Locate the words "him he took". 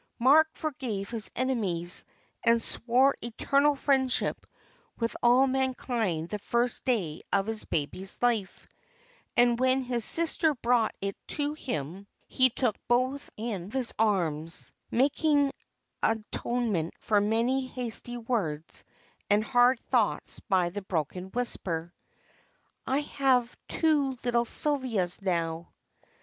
11.53-12.75